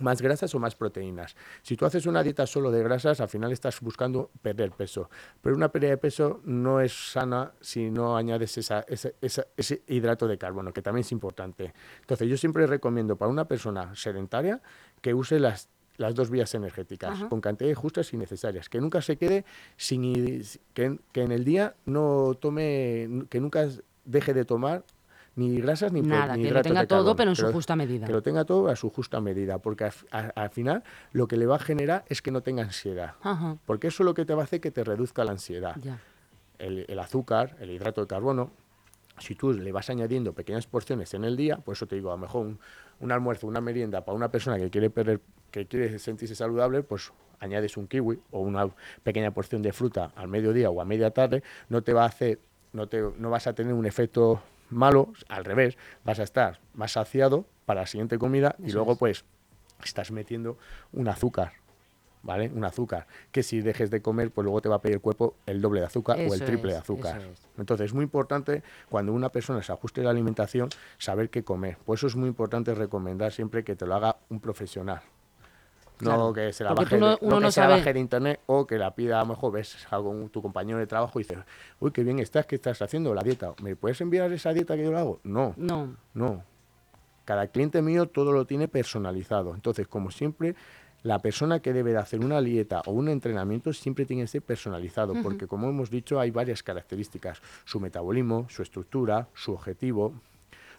[0.00, 1.36] Más grasas o más proteínas.
[1.62, 5.10] Si tú haces una dieta solo de grasas, al final estás buscando perder peso.
[5.42, 9.82] Pero una pérdida de peso no es sana si no añades esa- esa- esa- ese
[9.88, 11.74] hidrato de carbono, que también es importante.
[12.00, 14.62] Entonces, yo siempre recomiendo para una persona sedentaria
[15.02, 15.68] que use las,
[16.00, 17.28] las dos vías energéticas, Ajá.
[17.28, 18.68] con cantidades justas y necesarias.
[18.68, 19.44] Que nunca se quede
[19.76, 20.42] sin...
[20.74, 23.08] Que, que en el día no tome...
[23.28, 23.68] Que nunca
[24.04, 24.82] deje de tomar
[25.36, 28.06] ni grasas ni Nada, ni que lo tenga todo, pero en su justa medida.
[28.06, 30.82] que lo tenga todo a su justa medida, porque al, a- al final
[31.12, 33.14] lo que le va a generar es que no tenga ansiedad.
[33.22, 33.56] Ajá.
[33.64, 35.76] Porque eso es lo que te va a hacer que te reduzca la ansiedad.
[35.80, 36.00] Ya.
[36.58, 38.50] El, el azúcar, el hidrato de carbono,
[39.18, 42.14] si tú le vas añadiendo pequeñas porciones en el día, por eso te digo, a
[42.14, 42.58] lo mejor un,
[43.00, 47.12] un almuerzo, una merienda para una persona que quiere perder, que quiere sentirse saludable, pues
[47.40, 48.68] añades un kiwi o una
[49.02, 52.38] pequeña porción de fruta al mediodía o a media tarde, no te va a hacer,
[52.72, 56.92] no, te, no vas a tener un efecto malo, al revés, vas a estar más
[56.92, 58.98] saciado para la siguiente comida y luego es.
[58.98, 59.24] pues
[59.84, 60.58] estás metiendo
[60.92, 61.52] un azúcar.
[62.22, 62.50] ¿Vale?
[62.54, 63.06] Un azúcar.
[63.32, 65.80] Que si dejes de comer, pues luego te va a pedir el cuerpo el doble
[65.80, 67.18] de azúcar o el triple de azúcar.
[67.22, 67.40] es.
[67.56, 71.78] Entonces es muy importante cuando una persona se ajuste la alimentación saber qué comer.
[71.78, 75.00] Por eso es muy importante recomendar siempre que te lo haga un profesional.
[76.04, 78.78] No que se la porque baje, no- que se la baje de internet o que
[78.78, 79.98] la pida a lo mejor ves a
[80.30, 81.38] tu compañero de trabajo y dices,
[81.80, 83.14] uy, qué bien estás, ¿qué estás haciendo?
[83.14, 83.54] La dieta.
[83.62, 85.20] ¿Me puedes enviar esa dieta que yo la hago?
[85.24, 85.94] No, No.
[86.14, 86.44] no.
[87.24, 89.54] Cada cliente mío todo lo tiene personalizado.
[89.54, 90.56] Entonces, como siempre,
[91.02, 94.42] la persona que debe de hacer una dieta o un entrenamiento siempre tiene que ser
[94.42, 97.40] personalizado, porque como hemos dicho, hay varias características.
[97.64, 100.12] Su metabolismo, su estructura, su objetivo,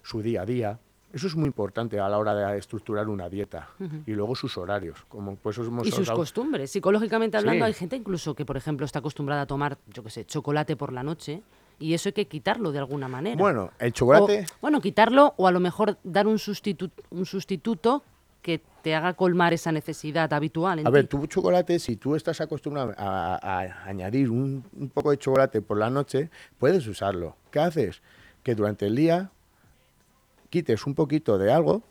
[0.04, 0.80] su día a día.
[1.14, 3.70] Eso es muy importante a la hora de estructurar una dieta.
[4.06, 5.04] Y luego sus horarios.
[5.10, 6.72] Como, pues hemos Y sus hablado- costumbres.
[6.72, 7.68] Psicológicamente hablando, Sí.
[7.68, 10.94] hay gente incluso que, por ejemplo, está acostumbrada a tomar, yo qué sé, chocolate por
[10.94, 11.42] la noche.
[11.80, 13.36] Y eso hay que quitarlo de alguna manera.
[13.38, 14.46] Bueno, el chocolate...
[14.50, 18.04] O- bueno, quitarlo o a lo mejor dar un, sustitu- un sustituto
[18.44, 20.80] que te haga colmar esa necesidad habitual.
[20.80, 24.90] en A ver, tu chocolate, si tú estás acostumbrado a, a- a añadir un, un
[24.90, 27.36] poco de chocolate por la noche, puedes usarlo.
[27.52, 28.02] ¿Qué haces?
[28.44, 29.32] Que durante el día
[30.52, 31.82] quites un poquito de algo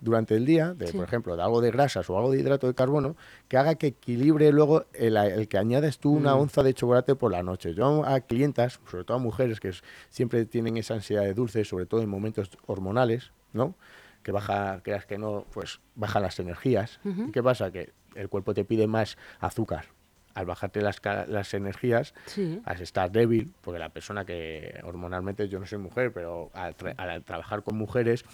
[0.00, 0.96] durante el día, de, Sí.
[0.96, 3.16] por ejemplo, de algo de grasas o algo de hidrato de carbono,
[3.48, 6.16] que haga que equilibre luego el, el que añades tú Mm.
[6.18, 7.74] una onza de chocolate por la noche.
[7.74, 11.64] Yo a clientas, sobre todo a mujeres que es- siempre tienen esa ansiedad de dulce,
[11.64, 13.74] sobre todo en momentos hormonales, ¿no?
[14.22, 16.98] Que baja, creas que no, pues bajan las energías.
[17.04, 17.70] ¿Y qué pasa?
[17.70, 19.86] Que el cuerpo te pide más azúcar.
[20.34, 22.60] Al bajarte las, las energías, Sí.
[22.64, 26.94] al estar débil, porque la persona que hormonalmente, yo no soy mujer, pero al, tra-
[26.98, 28.24] al trabajar con mujeres,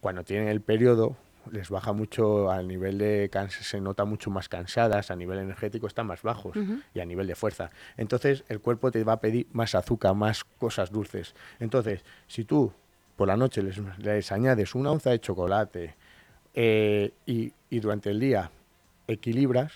[0.00, 1.16] cuando tienen el periodo,
[1.52, 6.06] les baja mucho al nivel de se nota mucho más cansadas, a nivel energético están
[6.06, 6.56] más bajos
[6.94, 7.70] y a nivel de fuerza.
[7.98, 11.34] Entonces el cuerpo te va a pedir más azúcar, más cosas dulces.
[11.60, 12.72] Entonces, si tú
[13.16, 15.94] por la noche les, les añades una onza de chocolate
[16.54, 18.50] eh, y, y durante el día
[19.06, 19.72] equilibras,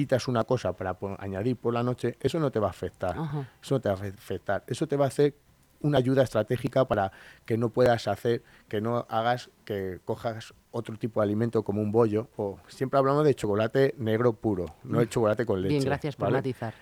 [0.00, 3.18] quitas una cosa para añadir por la noche, eso no te va a afectar.
[3.18, 3.48] Ajá.
[3.62, 4.64] Eso no te va a afectar.
[4.66, 5.34] Eso te va a hacer
[5.82, 7.12] una ayuda estratégica para
[7.44, 11.92] que no puedas hacer, que no hagas, que cojas otro tipo de alimento como un
[11.92, 12.28] bollo.
[12.36, 15.74] O siempre hablamos de chocolate negro puro, no el chocolate con leche.
[15.74, 16.38] Bien, gracias por ¿vale?
[16.38, 16.74] matizar.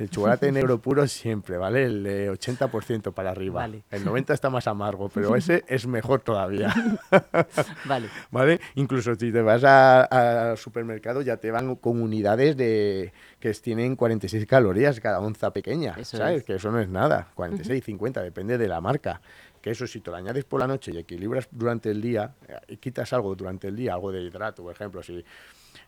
[0.00, 1.84] El chocolate negro puro siempre, ¿vale?
[1.84, 3.60] El de 80% para arriba.
[3.60, 3.84] Vale.
[3.90, 6.74] El 90% está más amargo, pero ese es mejor todavía.
[7.84, 8.08] Vale.
[8.30, 8.60] ¿Vale?
[8.74, 14.46] Incluso si te vas al supermercado ya te van con unidades de que tienen 46
[14.46, 16.38] calorías cada onza pequeña, Eso ¿sabes?
[16.38, 16.44] es.
[16.44, 19.20] Que eso no es nada, 46, 50, depende de la marca.
[19.60, 22.54] Que eso si te lo añades por la noche y equilibras durante el día, eh,
[22.68, 25.22] y quitas algo durante el día, algo de hidrato, por ejemplo, si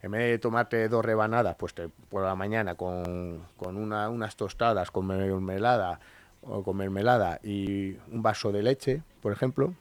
[0.03, 4.37] en vez de tomarte dos rebanadas, pues te, por la mañana con, con una- unas
[4.37, 6.01] tostadas con mermelada
[6.42, 9.75] o con mermelada y un vaso de leche, por ejemplo,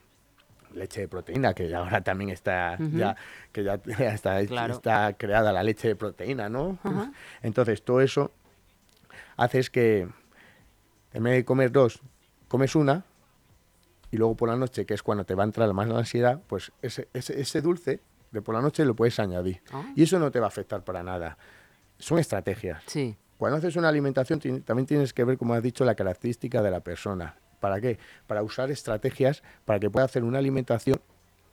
[0.74, 3.16] leche de proteína, que ahora también está ya,
[3.52, 3.74] que ya,
[4.14, 4.74] está, Claro.
[4.74, 6.78] está creada la leche de proteína, ¿no?
[7.42, 8.30] Entonces todo eso
[9.36, 10.08] haces que
[11.12, 12.00] en vez de comer dos,
[12.48, 13.04] comes una
[14.10, 16.40] y luego por la noche, que es cuando te va a entrar más la ansiedad,
[16.46, 18.00] pues ese, ese, ese dulce
[18.32, 19.62] de por la noche lo puedes añadir.
[19.72, 19.84] Ah.
[19.94, 21.38] Y eso no te va a afectar para nada.
[21.98, 22.82] Son estrategias.
[22.86, 23.16] Sí.
[23.38, 26.80] Cuando haces una alimentación también tienes que ver, como has dicho, la característica de la
[26.80, 27.36] persona.
[27.60, 27.98] ¿Para qué?
[28.26, 31.00] Para usar estrategias para que pueda hacer una alimentación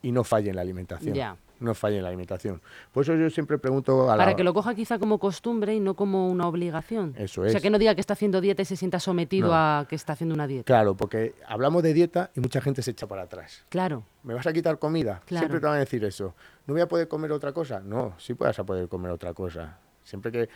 [0.02, 1.14] y no falle en la alimentación.
[1.14, 1.36] Ya.
[1.60, 2.60] No falle en la alimentación.
[2.90, 4.24] Por eso yo siempre pregunto a la...
[4.24, 7.14] Para que lo coja quizá como costumbre y no como una obligación.
[7.18, 7.62] Eso O sea, es.
[7.62, 9.54] que no diga que está haciendo dieta y se sienta sometido No.
[9.54, 10.64] a que está haciendo una dieta.
[10.64, 13.64] Claro, porque hablamos de dieta y mucha gente se echa para atrás.
[13.68, 14.04] Claro.
[14.22, 15.20] ¿Me vas a quitar comida?
[15.26, 15.42] Claro.
[15.42, 16.34] Siempre te van a decir eso.
[16.66, 17.80] ¿No voy a poder comer otra cosa?
[17.80, 19.78] No, sí puedes a poder comer otra cosa.
[20.02, 20.48] Siempre que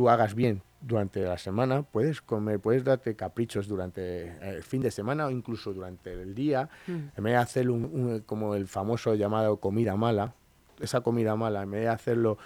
[0.00, 4.90] tú hagas bien durante la semana, puedes comer, puedes darte caprichos durante el fin de
[4.90, 6.70] semana o incluso durante el día.
[6.86, 6.92] Mm.
[7.18, 10.32] En vez de hacer un, un- como el famoso llamado comida mala,
[10.80, 12.38] esa comida mala, en vez de hacerlo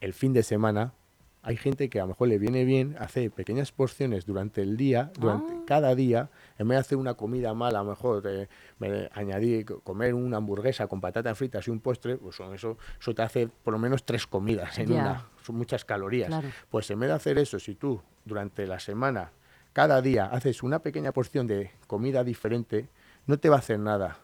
[0.00, 0.94] el fin de semana,
[1.42, 5.10] hay gente que a lo mejor le viene bien hacer pequeñas porciones durante el día,
[5.18, 5.62] durante Ah.
[5.66, 8.48] cada día, en vez de hacer una comida mala, a lo mejor de
[9.14, 13.14] añadir, co- comer una hamburguesa con patatas fritas y un postre, pues son eso, eso
[13.14, 16.28] te hace por lo menos tres comidas en una, son muchas calorías.
[16.28, 16.48] Claro.
[16.70, 19.30] Pues en vez de hacer eso, si tú durante la semana,
[19.72, 22.88] cada día, haces una pequeña porción de comida diferente,
[23.26, 24.18] no te va a hacer nada,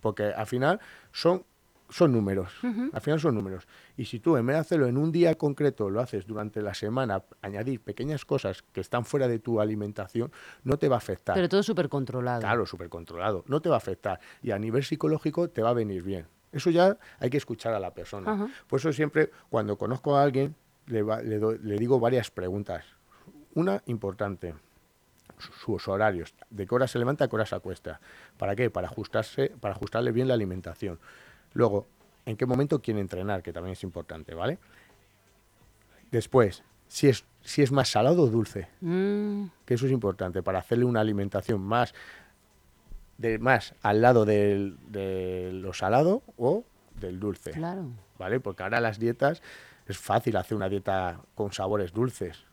[0.00, 0.80] porque al final
[1.12, 1.44] son
[1.90, 2.52] son números,
[2.92, 3.66] al final son números.
[3.96, 6.72] Y si tú en vez de hacerlo en un día concreto, lo haces durante la
[6.72, 10.30] semana, añadir pequeñas cosas que están fuera de tu alimentación,
[10.64, 11.34] no te va a afectar.
[11.34, 12.40] Pero todo súper controlado.
[12.40, 13.44] Claro, súper controlado.
[13.48, 14.20] No te va a afectar.
[14.42, 16.26] Y a nivel psicológico te va a venir bien.
[16.52, 18.48] Eso ya hay que escuchar a la persona.
[18.66, 20.54] Por eso siempre, cuando conozco a alguien,
[20.86, 22.84] le, va- le doy- le digo varias preguntas.
[23.54, 24.54] Una importante,
[25.38, 26.34] su- sus horarios.
[26.50, 28.00] De qué hora se levanta, a qué hora se acuesta.
[28.36, 28.70] ¿Para qué?
[28.70, 30.98] Para ajustarse, para ajustarle bien la alimentación.
[31.52, 31.86] Luego,
[32.26, 34.58] en qué momento quiere entrenar, que también es importante, ¿vale?
[36.10, 40.58] Después, si es, si es más salado o dulce Mm, que eso es importante para
[40.58, 41.94] hacerle una alimentación más
[43.18, 46.64] de más al lado del- de lo salado o
[47.00, 47.86] del dulce, claro.
[48.18, 48.40] ¿vale?
[48.40, 49.42] Porque ahora las dietas
[49.86, 52.44] es fácil hacer una dieta con sabores dulces.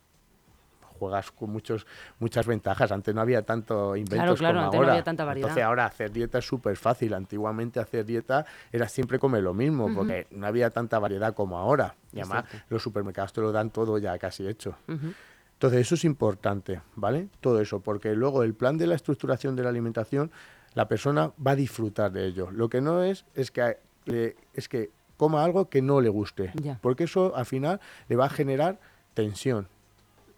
[0.97, 1.85] Juegas con muchos,
[2.19, 2.91] muchas ventajas.
[2.91, 4.91] Antes no había tanto inventos claro, como antes no ahora.
[4.93, 5.49] había tanta variedad.
[5.49, 7.13] Entonces ahora hacer dieta es súper fácil.
[7.13, 11.95] Antiguamente hacer dieta era siempre comer lo mismo, porque no había tanta variedad como ahora.
[12.13, 14.75] Y además los supermercados te lo dan todo ya casi hecho.
[14.87, 17.29] Entonces, eso es importante, ¿vale?
[17.41, 20.31] Todo eso, porque luego el plan de la estructuración de la alimentación,
[20.75, 22.51] la persona va a disfrutar de ello.
[22.51, 26.51] Lo que no es es que, le- es que coma algo que no le guste,
[26.61, 26.77] Ya.
[26.79, 28.79] porque eso al final le va a generar
[29.15, 29.67] tensión.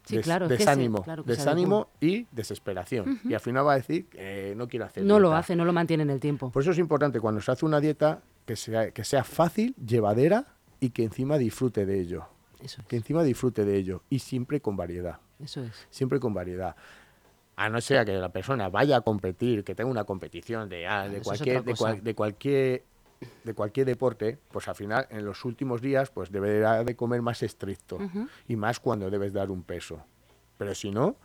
[0.10, 3.20] Sí, des- claro, que desánimo, claro que se desánimo y desesperación.
[3.24, 5.74] Y al final va a decir que no quiere hacer No lo hace, no lo
[5.74, 6.52] mantiene en el tiempo.
[6.52, 10.46] Por eso es importante cuando se hace una dieta que sea, que sea fácil, llevadera
[10.80, 12.26] y que encima disfrute de ello.
[12.62, 13.04] Eso Que es.
[13.04, 15.88] encima disfrute de ello y siempre con variedad Eso es.
[15.90, 16.76] siempre con variedad.
[17.56, 21.08] A no ser que la persona vaya a competir, que tenga una competición de, ah,
[21.08, 22.84] de, cualquier, cual- de cualquier
[23.44, 27.44] de cualquier deporte, pues al final en los últimos días pues deberá de comer más
[27.44, 27.98] estricto
[28.48, 30.04] y más cuando debes dar un peso.
[30.58, 31.16] Pero si no,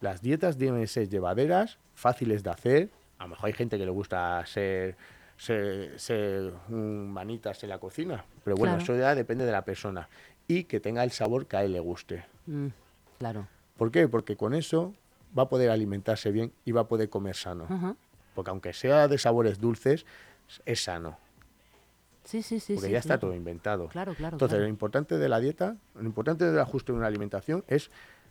[0.00, 2.90] las dietas deben ser llevaderas, fáciles de hacer.
[3.18, 4.96] A lo mejor hay gente que le gusta ser,
[5.36, 8.82] ser, ser un manitas en la cocina, pero bueno, Claro.
[8.84, 10.08] eso ya depende de la persona
[10.48, 12.24] y que tenga el sabor que a él le guste.
[12.46, 12.68] Mm,
[13.18, 13.48] claro.
[13.76, 14.08] ¿Por qué?
[14.08, 14.94] Porque con eso
[15.36, 17.96] va a poder alimentarse bien y va a poder comer sano.
[18.34, 20.04] Porque aunque sea de sabores dulces,
[20.66, 21.18] es sano.
[22.24, 22.74] Sí, sí, sí.
[22.74, 23.88] Porque sí, ya está todo inventado.
[23.88, 24.34] Claro, claro.
[24.36, 24.64] Entonces, claro.
[24.64, 27.90] lo importante de la dieta, lo importante del ajuste de una alimentación es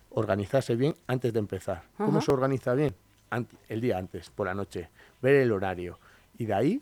[0.10, 1.84] organizarse bien antes de empezar.
[1.98, 2.96] ¿Cómo se organiza bien?
[3.32, 4.90] Ant- el día antes, por la noche.
[5.22, 6.00] Ver el horario.
[6.38, 6.82] Y de ahí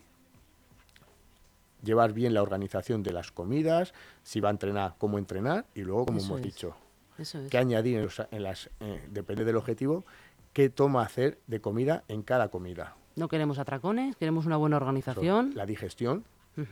[1.84, 3.94] llevar bien la organización de las comidas,
[4.24, 6.46] si va a entrenar, cómo entrenar y luego, como Eso hemos es.
[6.46, 6.76] dicho,
[7.18, 7.50] Eso es.
[7.50, 10.06] qué añadir en, los- en las, eh, depende del objetivo,
[10.54, 12.96] qué toma hacer de comida en cada comida.
[13.16, 15.52] No queremos atracones, queremos una buena organización.
[15.56, 16.24] La digestión,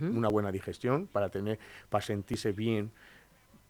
[0.01, 2.91] Una buena digestión para tener, para sentirse bien,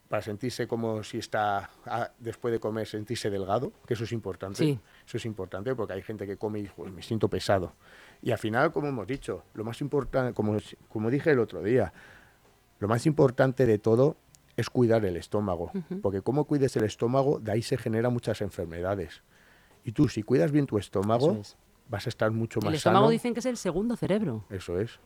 [0.07, 4.57] para sentirse como si está ah, después de comer sentirse delgado, que eso es importante.
[4.57, 4.79] Sí.
[5.07, 7.73] Eso es importante porque hay gente que come y "Joder, me siento pesado.
[8.21, 10.57] Y al final, como hemos dicho, lo más importante, como,
[10.89, 11.93] como dije el otro día,
[12.79, 14.17] lo más importante de todo
[14.57, 19.21] es cuidar el estómago, porque como cuides el estómago, de ahí se generan muchas enfermedades.
[19.85, 21.55] Y tú, si cuidas bien tu estómago, es.
[21.87, 23.11] vas a estar mucho más El estómago sano.
[23.11, 24.43] dicen que es el segundo cerebro.
[24.49, 24.99] Eso es.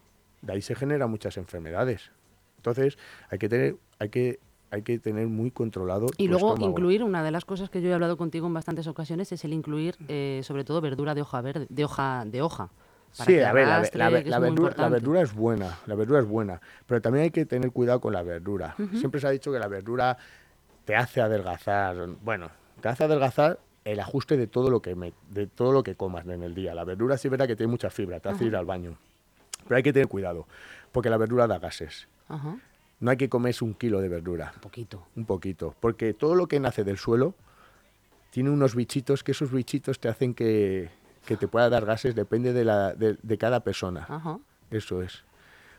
[0.43, 2.12] De ahí se generan muchas enfermedades.
[2.58, 2.97] Entonces,
[3.29, 6.08] hay que tener, hay que, hay que tener muy controlado.
[6.17, 6.69] Y tu luego estómago.
[6.71, 9.53] incluir, una de las cosas que yo he hablado contigo en bastantes ocasiones, es el
[9.53, 12.69] incluir eh, sobre todo verdura de hoja verde, de hoja, de hoja.
[13.12, 13.99] Sí, a ver, la, arrastre,
[14.89, 18.23] verdura es buena, la verdura es buena, pero también hay que tener cuidado con la
[18.23, 18.75] verdura.
[18.93, 20.17] Siempre se ha dicho que la verdura
[20.84, 21.95] te hace adelgazar.
[22.21, 22.49] Bueno,
[22.82, 26.25] te hace adelgazar el ajuste de todo lo que me- de todo lo que comas
[26.25, 26.73] en el día.
[26.73, 28.97] La verdura sí es verdad que tiene mucha fibra, te hace ir al baño.
[29.67, 30.47] Pero hay que tener cuidado,
[30.91, 32.08] porque la verdura da gases.
[32.28, 32.58] Ajá,
[32.99, 34.52] No hay que comerse un kilo de verdura.
[34.56, 35.08] un poquito.
[35.15, 35.76] Un poquito.
[35.80, 37.34] Porque todo lo que nace del suelo
[38.32, 40.89] tiene unos bichitos que esos bichitos te hacen que
[41.26, 44.06] que te pueda dar gases depende de, la, de, de cada persona.
[44.10, 44.39] Ajá.
[44.71, 45.23] Eso es.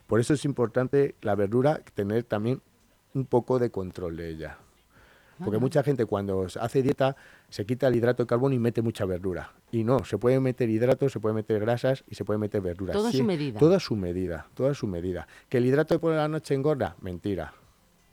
[0.06, 2.62] Por eso es importante la verdura tener también
[3.12, 4.56] un poco de control de ella.
[5.42, 7.16] Porque mucha gente cuando hace dieta
[7.48, 9.52] se quita el hidrato de carbono y mete mucha verdura.
[9.72, 12.96] Y no, se puede meter hidratos, se puede meter grasas y se puede meter verduras.
[13.10, 13.58] Sí, su medida.
[13.58, 15.26] Todo a su medida, todo a su medida.
[15.48, 16.96] ¿Que el hidrato de por la noche engorda?
[17.00, 17.54] Mentira.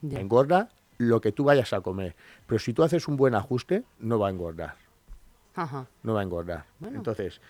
[0.02, 0.20] Ya.
[0.20, 2.16] Engorda lo que tú vayas a comer.
[2.48, 4.76] Pero si tú haces un buen ajuste, no va a engordar.
[5.56, 5.88] Ajá.
[6.04, 6.66] No va a engordar.
[6.80, 6.98] Bueno.
[6.98, 7.42] Entonces,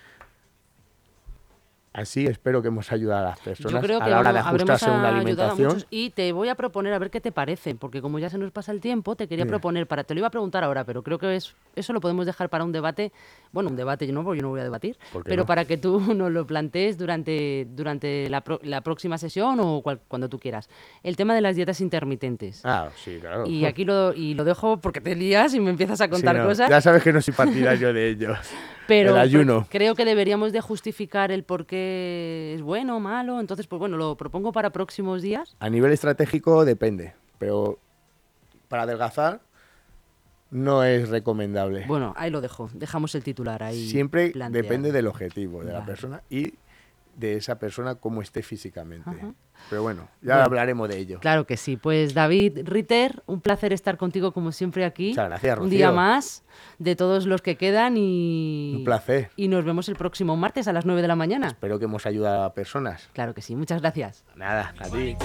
[1.93, 4.39] así espero que hemos ayudado a las personas Yo creo que a la hora de
[4.39, 5.67] ajustarse a una a alimentación.
[5.67, 8.37] muchos y te voy a proponer a ver qué te parece, porque como ya se
[8.37, 11.03] nos pasa el tiempo, te quería proponer para te lo iba a preguntar ahora, pero
[11.03, 13.11] creo que es eso lo podemos dejar para un debate,
[13.51, 15.45] bueno, un debate yo no, porque yo no voy a debatir, ¿Por qué pero no?
[15.47, 19.99] para que tú nos lo plantees durante durante la, pro- la próxima sesión o cual-
[20.07, 20.69] cuando tú quieras.
[21.03, 22.61] El tema de las dietas intermitentes.
[22.65, 23.45] Ah, sí, claro.
[23.47, 26.35] Y aquí lo, y lo dejo porque te lías y me empiezas a Sí, contar
[26.37, 26.69] no, cosas.
[26.69, 28.37] Ya sabes que no soy partidario de ellos.
[28.91, 29.61] Pero el ayuno.
[29.61, 33.39] cre- creo que deberíamos de justificar el por qué es bueno o malo.
[33.39, 35.55] Entonces, pues bueno, lo propongo para próximos días.
[35.59, 37.79] A nivel estratégico depende, pero
[38.67, 39.39] para adelgazar
[40.49, 41.85] no es recomendable.
[41.87, 42.69] Bueno, ahí lo dejo.
[42.73, 43.87] Dejamos el titular ahí.
[43.87, 44.63] Siempre planteado.
[44.63, 46.55] depende del objetivo de la persona y
[47.15, 49.09] de esa persona cómo esté físicamente.
[49.09, 49.33] Ajá.
[49.69, 50.43] Pero bueno, ya Bueno.
[50.45, 51.19] hablaremos de ello.
[51.19, 51.77] Claro que sí.
[51.77, 55.09] Pues David Ritter, un placer estar contigo como siempre aquí.
[55.09, 56.43] Muchas gracias, Un día más
[56.79, 58.73] de todos los que quedan y...
[58.77, 59.29] Un placer.
[59.35, 61.47] Y nos vemos el próximo martes a las 9 de la mañana.
[61.47, 63.07] Espero que hemos ayudado a personas.
[63.13, 63.55] Claro que sí.
[63.55, 64.23] Muchas gracias.
[64.35, 65.15] Nada, a ti.